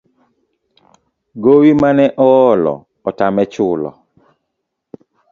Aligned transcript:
Gowi 1.41 1.71
mane 1.81 2.05
oolo 2.29 2.73
otame 3.09 3.43
chulo 3.53 3.89